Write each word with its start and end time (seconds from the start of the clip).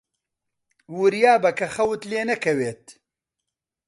وریابە 0.97 1.51
کە 1.59 1.67
خەوت 1.75 2.01
لێ 2.09 2.21
نەکەوێت. 2.31 2.83